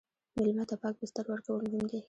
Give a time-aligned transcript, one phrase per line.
[0.37, 1.99] مېلمه ته پاک بستر ورکول مهم دي.